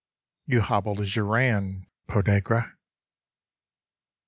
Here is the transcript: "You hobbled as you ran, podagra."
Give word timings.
"You 0.47 0.61
hobbled 0.61 0.99
as 0.99 1.15
you 1.15 1.21
ran, 1.21 1.85
podagra." 2.09 2.73